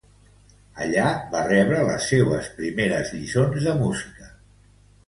Allà 0.85 1.03
va 1.35 1.43
rebre 1.49 1.83
les 1.91 2.09
seues 2.15 2.51
primeres 2.57 3.13
lliçons 3.19 3.63
de 3.71 3.79
música. 3.85 4.35